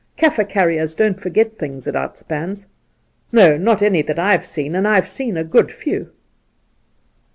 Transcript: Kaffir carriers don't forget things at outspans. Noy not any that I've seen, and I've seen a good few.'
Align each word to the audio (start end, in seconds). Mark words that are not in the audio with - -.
Kaffir 0.17 0.49
carriers 0.49 0.95
don't 0.95 1.21
forget 1.21 1.59
things 1.59 1.87
at 1.87 1.93
outspans. 1.95 2.65
Noy 3.31 3.55
not 3.59 3.83
any 3.83 4.01
that 4.01 4.17
I've 4.17 4.47
seen, 4.47 4.73
and 4.75 4.87
I've 4.87 5.07
seen 5.07 5.37
a 5.37 5.43
good 5.43 5.71
few.' 5.71 6.09